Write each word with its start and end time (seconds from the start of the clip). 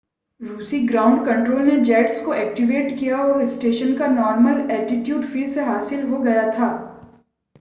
रूसी 0.41 0.79
ground 0.79 1.25
control 1.25 1.61
ने 1.61 1.75
jets 1.79 2.21
को 2.21 2.33
एक्टिवेट 2.33 2.97
किया 2.99 3.17
और 3.17 3.45
स्टेशन 3.47 3.93
का 3.97 4.07
नॉर्मल 4.07 4.71
एटिट्यूड 4.71 5.25
फिर 5.25 5.47
से 5.47 5.61
हासिल 5.61 6.03
हो 6.03 6.19
गया 6.19 6.49
था 6.51 6.69